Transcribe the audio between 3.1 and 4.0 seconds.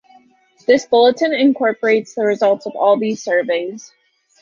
surveys.